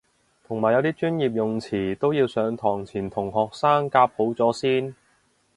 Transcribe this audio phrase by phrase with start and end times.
[0.47, 4.95] 同埋有啲專業用詞都要上堂前同學生夾好咗先